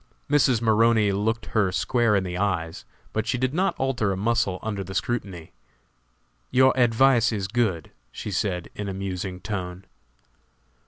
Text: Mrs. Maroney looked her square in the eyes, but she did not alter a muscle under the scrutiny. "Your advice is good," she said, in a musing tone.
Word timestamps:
Mrs. 0.27 0.63
Maroney 0.63 1.11
looked 1.11 1.45
her 1.45 1.71
square 1.71 2.15
in 2.15 2.23
the 2.23 2.35
eyes, 2.35 2.85
but 3.13 3.27
she 3.27 3.37
did 3.37 3.53
not 3.53 3.75
alter 3.77 4.11
a 4.11 4.17
muscle 4.17 4.57
under 4.63 4.83
the 4.83 4.95
scrutiny. 4.95 5.51
"Your 6.49 6.75
advice 6.75 7.31
is 7.31 7.47
good," 7.47 7.91
she 8.11 8.31
said, 8.31 8.71
in 8.73 8.89
a 8.89 8.95
musing 8.95 9.39
tone. 9.39 9.85